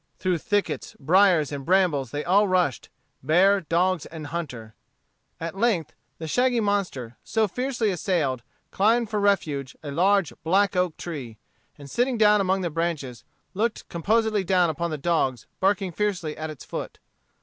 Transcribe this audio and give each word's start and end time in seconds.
Through 0.17 0.39
thickets, 0.39 0.95
briers, 0.99 1.51
and 1.51 1.63
brambles 1.63 2.09
they 2.09 2.25
all 2.25 2.47
rushed 2.47 2.89
bear, 3.21 3.61
dogs, 3.61 4.07
and 4.07 4.25
hunter. 4.25 4.73
At 5.39 5.55
length, 5.55 5.93
the 6.17 6.27
shaggy 6.27 6.59
monster, 6.59 7.17
so 7.23 7.47
fiercely 7.47 7.91
assailed, 7.91 8.41
climbed 8.71 9.11
for 9.11 9.19
refuge 9.19 9.75
a 9.83 9.91
large 9.91 10.33
black 10.43 10.75
oak 10.75 10.97
tree, 10.97 11.37
and 11.77 11.87
sitting 11.87 12.19
among 12.19 12.61
the 12.61 12.71
branches, 12.71 13.23
looked 13.53 13.87
composedly 13.89 14.43
down 14.43 14.71
upon 14.71 14.89
the 14.89 14.97
dogs 14.97 15.45
barking 15.59 15.91
fiercely 15.91 16.35
at 16.35 16.49
its 16.49 16.65
foot. 16.65 16.97